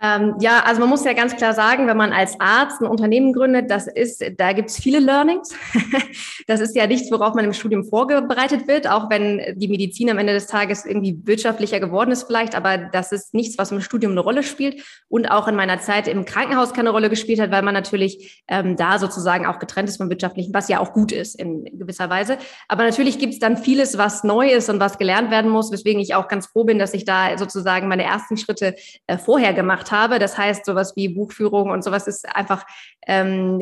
[0.01, 3.33] Ähm, ja, also man muss ja ganz klar sagen, wenn man als Arzt ein Unternehmen
[3.33, 5.53] gründet, das ist, da gibt's viele Learnings.
[6.47, 10.19] das ist ja nichts, worauf man im Studium vorbereitet wird, auch wenn die Medizin am
[10.19, 14.13] Ende des Tages irgendwie wirtschaftlicher geworden ist vielleicht, aber das ist nichts, was im Studium
[14.13, 17.63] eine Rolle spielt und auch in meiner Zeit im Krankenhaus keine Rolle gespielt hat, weil
[17.63, 21.35] man natürlich ähm, da sozusagen auch getrennt ist vom wirtschaftlichen, was ja auch gut ist
[21.35, 22.39] in gewisser Weise.
[22.69, 26.15] Aber natürlich gibt's dann vieles, was neu ist und was gelernt werden muss, weswegen ich
[26.15, 28.77] auch ganz froh bin, dass ich da sozusagen meine ersten Schritte
[29.09, 30.19] äh, vorher gemacht gemacht habe.
[30.19, 32.65] Das heißt, sowas wie Buchführung und sowas ist einfach,
[33.07, 33.61] ähm,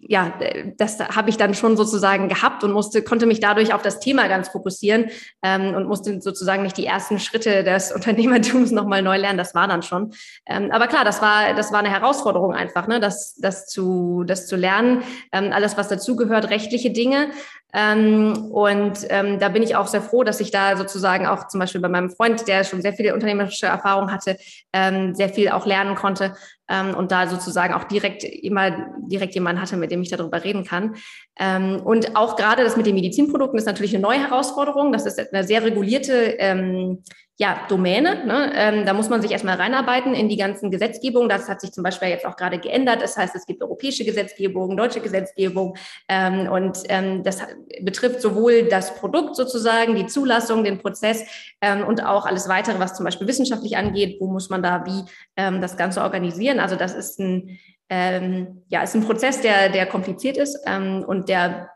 [0.00, 0.32] ja,
[0.76, 4.28] das habe ich dann schon sozusagen gehabt und musste, konnte mich dadurch auf das Thema
[4.28, 5.06] ganz fokussieren
[5.42, 9.38] ähm, und musste sozusagen nicht die ersten Schritte des Unternehmertums nochmal neu lernen.
[9.38, 10.12] Das war dann schon.
[10.46, 14.46] Ähm, aber klar, das war, das war eine Herausforderung einfach, ne, das, das zu, das
[14.46, 15.02] zu lernen.
[15.32, 17.30] Ähm, alles, was dazugehört, rechtliche Dinge.
[17.74, 21.60] Ähm, und ähm, da bin ich auch sehr froh, dass ich da sozusagen auch zum
[21.60, 24.38] Beispiel bei meinem Freund, der schon sehr viele unternehmerische Erfahrung hatte,
[24.72, 26.34] ähm, sehr viel auch lernen konnte
[26.68, 30.64] ähm, und da sozusagen auch direkt immer direkt jemanden hatte, mit dem ich darüber reden
[30.64, 30.96] kann.
[31.38, 34.90] Ähm, und auch gerade das mit den Medizinprodukten ist natürlich eine neue Herausforderung.
[34.90, 37.02] Das ist eine sehr regulierte ähm,
[37.40, 38.24] ja, Domäne.
[38.26, 38.52] Ne?
[38.56, 41.28] Ähm, da muss man sich erstmal reinarbeiten in die ganzen Gesetzgebungen.
[41.28, 43.00] Das hat sich zum Beispiel jetzt auch gerade geändert.
[43.00, 45.76] Das heißt, es gibt europäische Gesetzgebung, deutsche Gesetzgebung
[46.08, 47.40] ähm, und ähm, das
[47.80, 51.24] betrifft sowohl das Produkt sozusagen, die Zulassung, den Prozess
[51.60, 54.16] ähm, und auch alles weitere, was zum Beispiel wissenschaftlich angeht.
[54.18, 55.04] Wo muss man da wie
[55.36, 56.58] ähm, das Ganze organisieren?
[56.58, 57.56] Also das ist ein
[57.88, 60.58] ähm, ja, ist ein Prozess, der, der kompliziert ist
[61.06, 61.70] und der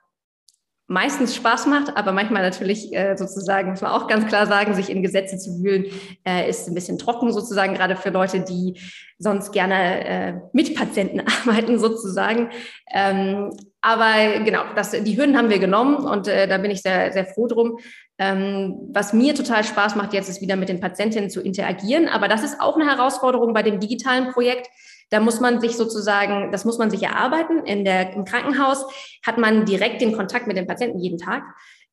[0.87, 4.91] meistens Spaß macht, aber manchmal natürlich äh, sozusagen, muss man auch ganz klar sagen, sich
[4.91, 5.87] in Gesetze zu wühlen,
[6.25, 8.79] äh, ist ein bisschen trocken sozusagen, gerade für Leute, die
[9.19, 12.51] sonst gerne äh, mit Patienten arbeiten sozusagen.
[12.93, 17.13] Ähm, aber genau, das, die Hürden haben wir genommen und äh, da bin ich sehr,
[17.13, 17.79] sehr froh drum.
[18.19, 22.09] Ähm, was mir total Spaß macht jetzt, ist wieder mit den Patientinnen zu interagieren.
[22.09, 24.69] Aber das ist auch eine Herausforderung bei dem digitalen Projekt,
[25.13, 27.67] da muss man sich sozusagen, das muss man sich erarbeiten.
[27.67, 28.87] In der, Im Krankenhaus
[29.25, 31.43] hat man direkt den Kontakt mit den Patienten jeden Tag.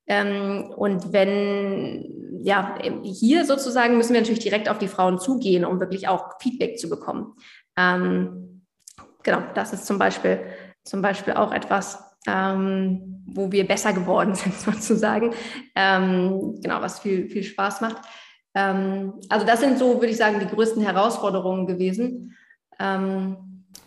[0.08, 5.82] Ähm, und wenn, ja, hier sozusagen müssen wir natürlich direkt auf die Frauen zugehen, um
[5.82, 7.36] wirklich auch Feedback zu bekommen.
[7.76, 8.64] Ähm,
[9.22, 10.40] genau, das ist zum Beispiel,
[10.86, 15.34] zum Beispiel auch etwas, ähm, wo wir besser geworden sind, sozusagen.
[15.76, 17.98] Ähm, genau, was viel, viel Spaß macht.
[18.56, 22.34] Ähm, also das sind so, würde ich sagen, die größten Herausforderungen gewesen.
[22.80, 23.38] Ähm,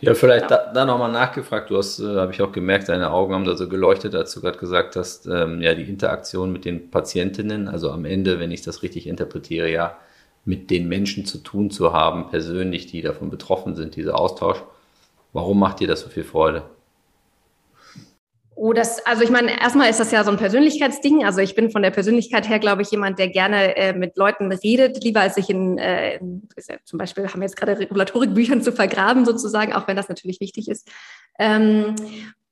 [0.00, 0.56] ja, vielleicht ja.
[0.64, 1.70] da, da nochmal nachgefragt.
[1.70, 4.40] Du hast, äh, habe ich auch gemerkt, deine Augen haben da so geleuchtet, als du
[4.40, 8.62] gerade gesagt hast, ähm, ja, die Interaktion mit den Patientinnen, also am Ende, wenn ich
[8.62, 9.96] das richtig interpretiere, ja,
[10.44, 14.62] mit den Menschen zu tun zu haben, persönlich, die davon betroffen sind, dieser Austausch.
[15.32, 16.64] Warum macht dir das so viel Freude?
[18.64, 21.24] Oh, das, also ich meine, erstmal ist das ja so ein Persönlichkeitsding.
[21.24, 24.52] Also ich bin von der Persönlichkeit her, glaube ich, jemand, der gerne äh, mit Leuten
[24.52, 28.62] redet, lieber als sich in, äh, in ja, zum Beispiel haben wir jetzt gerade Regulatorikbüchern
[28.62, 30.88] zu vergraben sozusagen, auch wenn das natürlich wichtig ist.
[31.40, 31.96] Ähm,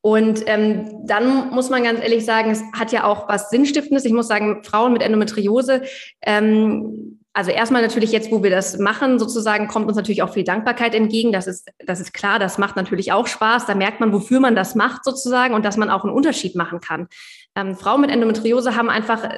[0.01, 4.05] und ähm, dann muss man ganz ehrlich sagen, es hat ja auch was Sinnstiftendes.
[4.05, 5.83] Ich muss sagen, Frauen mit Endometriose
[6.23, 10.43] ähm, also erstmal natürlich jetzt, wo wir das machen, sozusagen, kommt uns natürlich auch viel
[10.43, 11.31] Dankbarkeit entgegen.
[11.31, 13.67] Das ist, das ist klar, das macht natürlich auch Spaß.
[13.67, 16.81] Da merkt man, wofür man das macht sozusagen und dass man auch einen Unterschied machen
[16.81, 17.07] kann.
[17.57, 19.29] Ähm, Frauen mit Endometriose haben einfach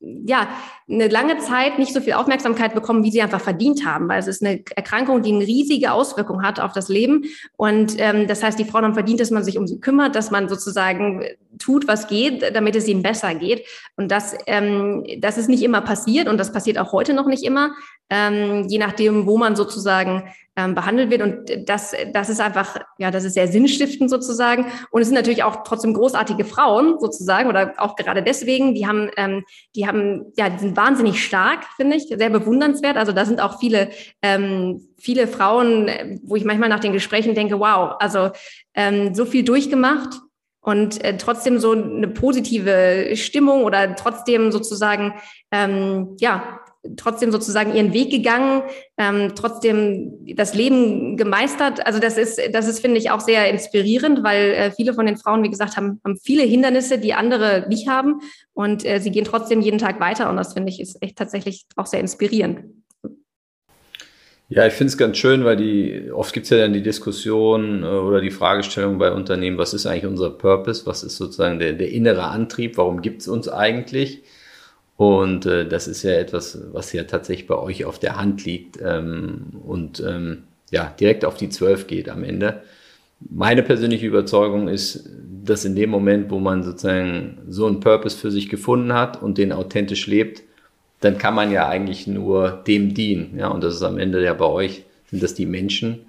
[0.00, 0.48] ja,
[0.88, 4.28] eine lange Zeit nicht so viel Aufmerksamkeit bekommen, wie sie einfach verdient haben, weil es
[4.28, 7.24] ist eine Erkrankung, die eine riesige Auswirkung hat auf das Leben.
[7.56, 10.30] Und ähm, das heißt, die Frauen haben verdient, dass man sich um sie kümmert, dass
[10.30, 11.24] man sozusagen
[11.58, 13.66] tut, was geht, damit es ihnen besser geht.
[13.96, 17.42] Und das, ähm, das ist nicht immer passiert und das passiert auch heute noch nicht
[17.42, 17.72] immer,
[18.10, 20.24] ähm, je nachdem, wo man sozusagen
[20.58, 21.22] ähm, behandelt wird.
[21.22, 24.66] Und das, das ist einfach, ja, das ist sehr sinnstiftend sozusagen.
[24.90, 29.08] Und es sind natürlich auch trotzdem großartige Frauen sozusagen oder auch gerade deswegen, die haben,
[29.16, 29.44] ähm,
[29.76, 32.96] die haben, ja, die sind wahnsinnig stark, finde ich, sehr bewundernswert.
[32.96, 33.90] Also da sind auch viele,
[34.20, 38.30] ähm, viele Frauen, wo ich manchmal nach den Gesprächen denke, wow, also
[38.74, 40.18] ähm, so viel durchgemacht
[40.60, 45.14] und äh, trotzdem so eine positive Stimmung oder trotzdem sozusagen
[45.52, 46.60] ähm, ja
[46.96, 48.62] trotzdem sozusagen ihren Weg gegangen,
[48.96, 51.84] ähm, trotzdem das Leben gemeistert.
[51.86, 55.16] Also das ist, das ist, finde ich, auch sehr inspirierend, weil äh, viele von den
[55.16, 58.20] Frauen, wie gesagt, haben, haben viele Hindernisse, die andere nicht haben.
[58.52, 60.30] Und äh, sie gehen trotzdem jeden Tag weiter.
[60.30, 62.60] Und das finde ich ist echt tatsächlich auch sehr inspirierend.
[64.50, 67.82] Ja, ich finde es ganz schön, weil die oft gibt es ja dann die Diskussion
[67.82, 71.74] äh, oder die Fragestellung bei Unternehmen, was ist eigentlich unser Purpose, was ist sozusagen der,
[71.74, 74.22] der innere Antrieb, warum gibt es uns eigentlich?
[74.98, 78.80] Und äh, das ist ja etwas, was ja tatsächlich bei euch auf der Hand liegt
[78.84, 82.62] ähm, und ähm, ja, direkt auf die Zwölf geht am Ende.
[83.20, 85.08] Meine persönliche Überzeugung ist,
[85.44, 89.38] dass in dem Moment, wo man sozusagen so einen Purpose für sich gefunden hat und
[89.38, 90.42] den authentisch lebt,
[91.00, 93.38] dann kann man ja eigentlich nur dem dienen.
[93.38, 96.06] Ja, und das ist am Ende ja bei euch sind das die Menschen.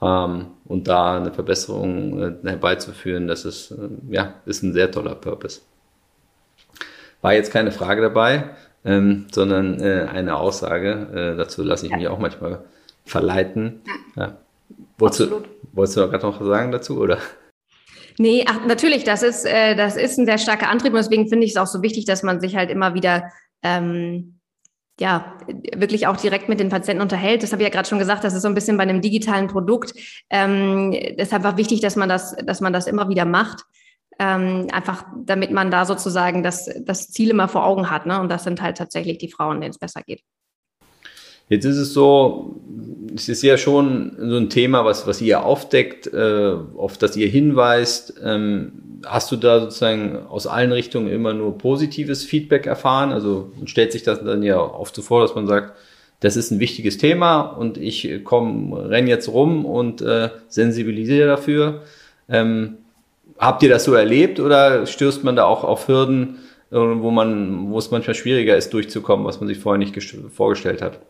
[0.00, 5.16] Ähm, und da eine Verbesserung äh, herbeizuführen, das ist, äh, ja, ist ein sehr toller
[5.16, 5.62] Purpose.
[7.20, 8.50] War jetzt keine Frage dabei,
[8.84, 11.34] ähm, sondern äh, eine Aussage.
[11.34, 12.64] Äh, dazu lasse ich mich auch manchmal
[13.04, 13.80] verleiten.
[14.16, 14.36] Ja.
[14.98, 17.18] Wolltest, du, wolltest du gerade noch was sagen dazu, oder?
[18.18, 21.44] Nee, ach, natürlich, das ist, äh, das ist ein sehr starker Antrieb und deswegen finde
[21.44, 23.30] ich es auch so wichtig, dass man sich halt immer wieder
[23.62, 24.38] ähm,
[25.00, 25.36] ja,
[25.76, 27.42] wirklich auch direkt mit den Patienten unterhält.
[27.42, 29.46] Das habe ich ja gerade schon gesagt, das ist so ein bisschen bei einem digitalen
[29.46, 29.94] Produkt.
[30.30, 33.64] Ähm, ist einfach wichtig, dass man das, dass man das immer wieder macht.
[34.18, 38.06] Ähm, einfach damit man da sozusagen das, das Ziel immer vor Augen hat.
[38.06, 38.20] Ne?
[38.20, 40.22] Und das sind halt tatsächlich die Frauen, denen es besser geht.
[41.48, 42.60] Jetzt ist es so,
[43.14, 47.28] es ist ja schon so ein Thema, was, was ihr aufdeckt, äh, auf das ihr
[47.28, 48.20] hinweist.
[48.22, 53.12] Ähm, hast du da sozusagen aus allen Richtungen immer nur positives Feedback erfahren?
[53.12, 55.72] Also stellt sich das dann ja oft so vor, dass man sagt,
[56.20, 61.82] das ist ein wichtiges Thema und ich komme, renn jetzt rum und äh, sensibilisiere dafür.
[62.28, 62.78] Ähm,
[63.38, 66.38] habt ihr das so erlebt oder stößt man da auch auf Hürden,
[66.70, 69.96] äh, wo man, wo es manchmal schwieriger ist, durchzukommen, was man sich vorher nicht
[70.30, 71.00] vorgestellt hat?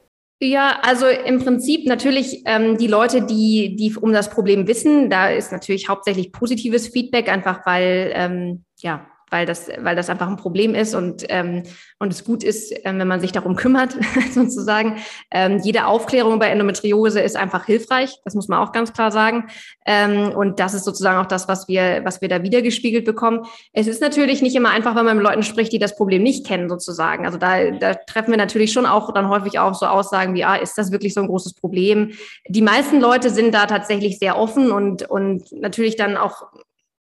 [0.40, 5.30] Ja, also im Prinzip natürlich ähm, die Leute, die, die um das Problem wissen, da
[5.30, 10.36] ist natürlich hauptsächlich positives Feedback, einfach weil ähm, ja weil das, weil das einfach ein
[10.36, 11.62] Problem ist und, ähm,
[11.98, 13.96] und es gut ist, ähm, wenn man sich darum kümmert,
[14.32, 14.96] sozusagen.
[15.30, 19.48] Ähm, jede Aufklärung bei Endometriose ist einfach hilfreich, das muss man auch ganz klar sagen.
[19.86, 23.44] Ähm, und das ist sozusagen auch das, was wir, was wir da wiedergespiegelt bekommen.
[23.72, 26.46] Es ist natürlich nicht immer einfach, wenn man mit Leuten spricht, die das Problem nicht
[26.46, 27.26] kennen, sozusagen.
[27.26, 30.56] Also da, da treffen wir natürlich schon auch dann häufig auch so Aussagen wie, ah,
[30.56, 32.12] ist das wirklich so ein großes Problem?
[32.48, 36.48] Die meisten Leute sind da tatsächlich sehr offen und, und natürlich dann auch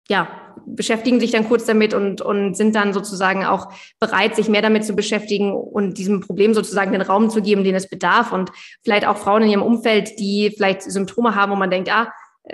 [0.10, 0.28] ja,
[0.66, 4.86] beschäftigen sich dann kurz damit und, und sind dann sozusagen auch bereit, sich mehr damit
[4.86, 8.32] zu beschäftigen und diesem Problem sozusagen den Raum zu geben, den es bedarf.
[8.32, 8.52] Und
[8.84, 12.12] vielleicht auch Frauen in ihrem Umfeld, die vielleicht Symptome haben, wo man denkt, ah,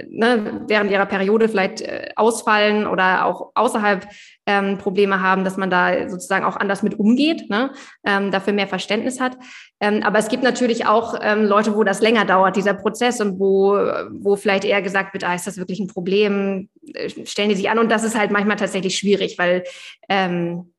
[0.09, 4.07] ne, während ihrer Periode vielleicht äh, ausfallen oder auch außerhalb
[4.45, 7.71] ähm, Probleme haben, dass man da sozusagen auch anders mit umgeht, ne,
[8.05, 9.37] ähm, dafür mehr Verständnis hat.
[9.79, 13.39] Ähm, aber es gibt natürlich auch ähm, Leute, wo das länger dauert, dieser Prozess und
[13.39, 13.73] wo,
[14.11, 16.69] wo vielleicht eher gesagt wird, ah, ist das wirklich ein Problem?
[16.93, 19.63] Äh, stellen die sich an und das ist halt manchmal tatsächlich schwierig, weil
[20.09, 20.72] ähm,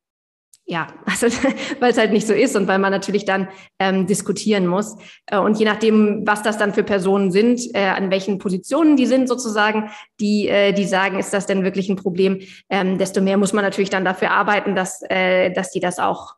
[0.66, 1.26] ja, also
[1.80, 3.48] weil es halt nicht so ist und weil man natürlich dann
[3.78, 4.96] ähm, diskutieren muss.
[5.26, 9.06] Äh, und je nachdem, was das dann für Personen sind, äh, an welchen Positionen die
[9.06, 13.36] sind sozusagen, die, äh, die sagen, ist das denn wirklich ein Problem, ähm, desto mehr
[13.36, 16.34] muss man natürlich dann dafür arbeiten, dass, äh, dass die das auch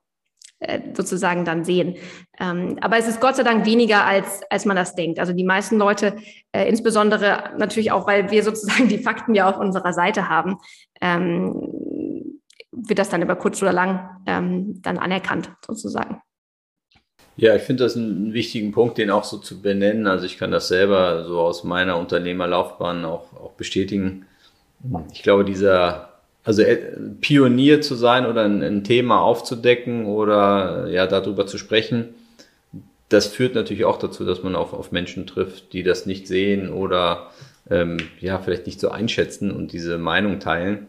[0.58, 1.96] äh, sozusagen dann sehen.
[2.40, 5.20] Ähm, aber es ist Gott sei Dank weniger, als, als man das denkt.
[5.20, 6.16] Also die meisten Leute,
[6.50, 10.56] äh, insbesondere natürlich auch, weil wir sozusagen die Fakten ja auf unserer Seite haben,
[11.02, 11.54] ähm,
[12.76, 16.20] wird das dann über kurz oder lang ähm, dann anerkannt, sozusagen.
[17.36, 20.06] Ja, ich finde das einen wichtigen Punkt, den auch so zu benennen.
[20.06, 24.26] Also ich kann das selber so aus meiner Unternehmerlaufbahn auch, auch bestätigen.
[25.12, 26.12] Ich glaube, dieser,
[26.44, 26.78] also äh,
[27.20, 32.14] Pionier zu sein oder ein, ein Thema aufzudecken oder ja, darüber zu sprechen,
[33.08, 36.70] das führt natürlich auch dazu, dass man auf, auf Menschen trifft, die das nicht sehen
[36.70, 37.30] oder
[37.70, 40.88] ähm, ja, vielleicht nicht so einschätzen und diese Meinung teilen.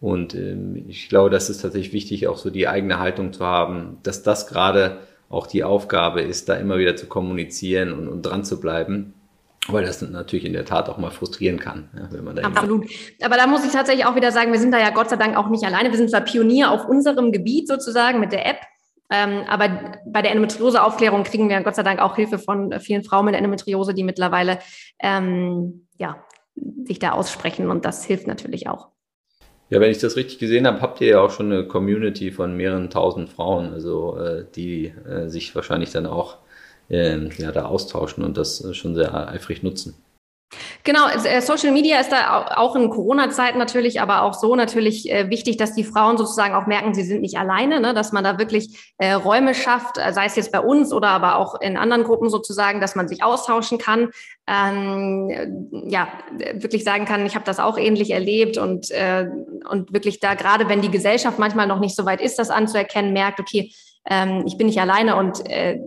[0.00, 3.98] Und ähm, ich glaube, das ist tatsächlich wichtig, auch so die eigene Haltung zu haben,
[4.02, 8.44] dass das gerade auch die Aufgabe ist, da immer wieder zu kommunizieren und, und dran
[8.44, 9.14] zu bleiben.
[9.68, 12.86] Weil das natürlich in der Tat auch mal frustrieren kann, wenn man da Absolut.
[13.20, 15.36] Aber da muss ich tatsächlich auch wieder sagen, wir sind da ja Gott sei Dank
[15.36, 15.90] auch nicht alleine.
[15.90, 18.58] Wir sind zwar Pionier auf unserem Gebiet sozusagen mit der App,
[19.10, 23.24] ähm, aber bei der Endometriose-Aufklärung kriegen wir Gott sei Dank auch Hilfe von vielen Frauen
[23.24, 24.60] mit Endometriose, die mittlerweile
[25.00, 26.24] ähm, ja,
[26.84, 28.88] sich da aussprechen und das hilft natürlich auch.
[29.68, 32.56] Ja, wenn ich das richtig gesehen habe, habt ihr ja auch schon eine Community von
[32.56, 36.38] mehreren tausend Frauen, also äh, die äh, sich wahrscheinlich dann auch
[36.88, 39.94] äh, ja, da austauschen und das schon sehr eifrig nutzen.
[40.84, 45.28] Genau, äh, Social Media ist da auch in Corona-Zeiten natürlich, aber auch so natürlich äh,
[45.28, 47.94] wichtig, dass die Frauen sozusagen auch merken, sie sind nicht alleine, ne?
[47.94, 51.36] dass man da wirklich äh, Räume schafft, äh, sei es jetzt bei uns oder aber
[51.36, 54.10] auch in anderen Gruppen sozusagen, dass man sich austauschen kann,
[54.46, 56.06] ähm, ja,
[56.54, 59.28] wirklich sagen kann, ich habe das auch ähnlich erlebt und, äh,
[59.68, 63.12] und wirklich da, gerade wenn die Gesellschaft manchmal noch nicht so weit ist, das anzuerkennen,
[63.12, 63.72] merkt, okay,
[64.08, 65.80] ähm, ich bin nicht alleine und äh,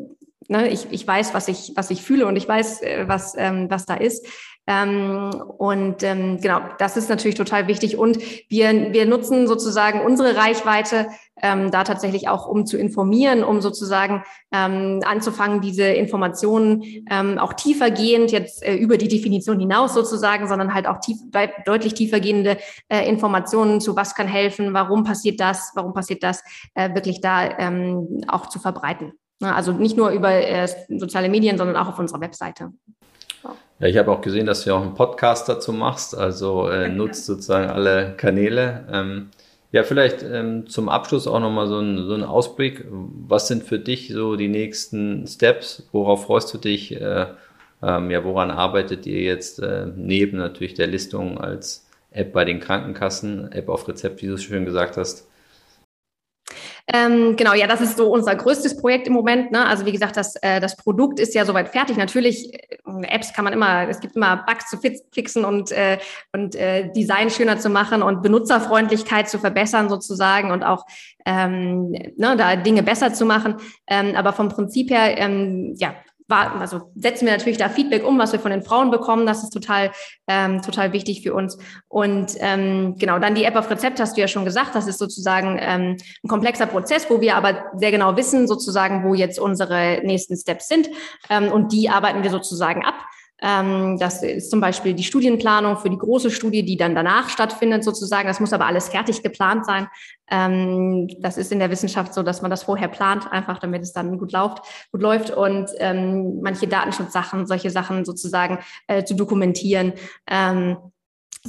[0.49, 3.85] ne, ich, ich weiß, was ich, was ich fühle und ich weiß, was, ähm, was
[3.85, 4.27] da ist.
[4.69, 7.97] Ähm, und ähm, genau, das ist natürlich total wichtig.
[7.97, 11.07] Und wir, wir nutzen sozusagen unsere Reichweite
[11.41, 17.53] ähm, da tatsächlich auch, um zu informieren, um sozusagen ähm, anzufangen, diese Informationen ähm, auch
[17.53, 21.17] tiefergehend, jetzt äh, über die Definition hinaus sozusagen, sondern halt auch tief,
[21.65, 22.57] deutlich tiefergehende
[22.89, 26.43] äh, Informationen zu was kann helfen, warum passiert das, warum passiert das,
[26.75, 29.13] äh, wirklich da ähm, auch zu verbreiten.
[29.41, 32.71] Also nicht nur über äh, soziale Medien, sondern auch auf unserer Webseite.
[33.79, 36.89] Ja, ich habe auch gesehen, dass du ja auch einen Podcast dazu machst, also äh,
[36.89, 38.85] nutzt sozusagen alle Kanäle.
[38.91, 39.29] Ähm,
[39.71, 42.85] ja, vielleicht ähm, zum Abschluss auch nochmal so ein, so ein Ausblick.
[42.89, 45.87] Was sind für dich so die nächsten Steps?
[45.93, 46.93] Worauf freust du dich?
[46.93, 47.27] Äh,
[47.81, 52.59] ähm, ja, woran arbeitet ihr jetzt äh, neben natürlich der Listung als App bei den
[52.59, 55.28] Krankenkassen, App auf Rezept, wie du es schön gesagt hast?
[56.91, 59.51] Ähm, genau, ja, das ist so unser größtes Projekt im Moment.
[59.51, 59.63] Ne?
[59.63, 61.97] Also wie gesagt, das, äh, das Produkt ist ja soweit fertig.
[61.97, 64.77] Natürlich, äh, Apps kann man immer, es gibt immer Bugs zu
[65.11, 65.99] fixen und, äh,
[66.33, 70.85] und äh, Design schöner zu machen und Benutzerfreundlichkeit zu verbessern sozusagen und auch
[71.27, 73.57] ähm, ne, da Dinge besser zu machen.
[73.87, 75.93] Ähm, aber vom Prinzip her, ähm, ja,
[76.29, 79.25] war, also setzen wir natürlich da Feedback um, was wir von den Frauen bekommen.
[79.25, 79.91] Das ist total,
[80.27, 81.57] ähm, total wichtig für uns.
[81.87, 84.75] Und ähm, genau, dann die App auf Rezept hast du ja schon gesagt.
[84.75, 89.15] Das ist sozusagen ähm, ein komplexer Prozess, wo wir aber sehr genau wissen, sozusagen, wo
[89.15, 90.89] jetzt unsere nächsten Steps sind.
[91.29, 92.95] Ähm, und die arbeiten wir sozusagen ab.
[93.41, 97.83] Ähm, das ist zum Beispiel die Studienplanung für die große Studie, die dann danach stattfindet
[97.83, 98.27] sozusagen.
[98.27, 99.87] Das muss aber alles fertig geplant sein.
[100.29, 103.93] Ähm, das ist in der Wissenschaft so, dass man das vorher plant, einfach damit es
[103.93, 104.63] dann gut läuft.
[104.91, 109.93] Gut läuft und ähm, manche Datenschutzsachen, solche Sachen sozusagen äh, zu dokumentieren.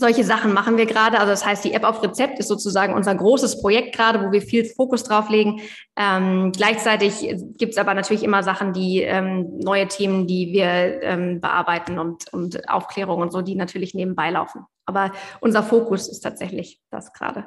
[0.01, 1.19] Solche Sachen machen wir gerade.
[1.19, 4.41] Also das heißt, die App auf Rezept ist sozusagen unser großes Projekt gerade, wo wir
[4.41, 5.61] viel Fokus drauf legen.
[5.95, 7.21] Ähm, gleichzeitig
[7.59, 12.33] gibt es aber natürlich immer Sachen, die ähm, neue Themen, die wir ähm, bearbeiten und,
[12.33, 14.65] und Aufklärung und so, die natürlich nebenbei laufen.
[14.87, 17.45] Aber unser Fokus ist tatsächlich das gerade.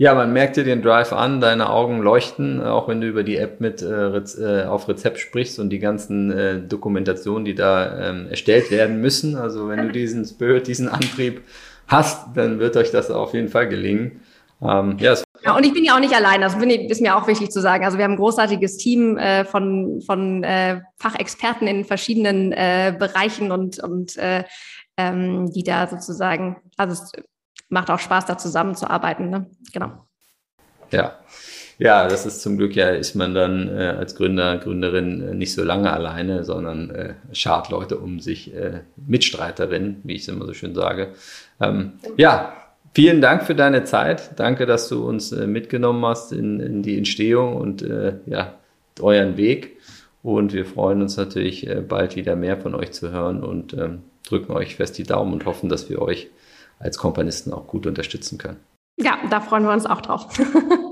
[0.00, 3.36] Ja, man merkt dir den Drive an, deine Augen leuchten, auch wenn du über die
[3.36, 8.26] App mit äh, äh, auf Rezept sprichst und die ganzen äh, Dokumentationen, die da ähm,
[8.30, 9.36] erstellt werden müssen.
[9.36, 11.42] Also wenn du diesen Spirit, diesen Antrieb
[11.86, 14.22] hast, dann wird euch das auf jeden Fall gelingen.
[14.62, 17.50] Ähm, ja, ja, und ich bin ja auch nicht allein, das ist mir auch wichtig
[17.50, 17.84] zu sagen.
[17.84, 23.52] Also wir haben ein großartiges Team äh, von, von äh, Fachexperten in verschiedenen äh, Bereichen
[23.52, 24.44] und, und äh,
[24.96, 26.94] ähm, die da sozusagen, also
[27.70, 29.30] macht auch Spaß, da zusammenzuarbeiten.
[29.30, 29.46] Ne?
[29.72, 30.06] Genau.
[30.90, 31.18] Ja.
[31.78, 35.54] Ja, das ist zum Glück ja, ist man dann äh, als Gründer, Gründerin äh, nicht
[35.54, 40.44] so lange alleine, sondern äh, schart Leute um sich, äh, Mitstreiterinnen, wie ich es immer
[40.44, 41.14] so schön sage.
[41.58, 42.52] Ähm, ja,
[42.94, 44.38] vielen Dank für deine Zeit.
[44.38, 48.56] Danke, dass du uns äh, mitgenommen hast in, in die Entstehung und äh, ja,
[49.00, 49.78] euren Weg.
[50.22, 54.02] Und wir freuen uns natürlich äh, bald wieder mehr von euch zu hören und ähm,
[54.28, 56.28] drücken euch fest die Daumen und hoffen, dass wir euch
[56.80, 58.58] als Komponisten auch gut unterstützen können.
[58.98, 60.26] Ja, da freuen wir uns auch drauf.